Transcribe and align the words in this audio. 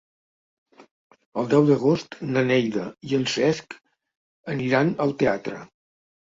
El 1.41 1.49
deu 1.51 1.67
d'agost 1.67 2.17
na 2.29 2.43
Neida 2.47 2.87
i 3.11 3.13
en 3.19 3.27
Cesc 3.35 3.77
aniran 4.55 4.91
al 5.07 5.15
teatre. 5.23 5.61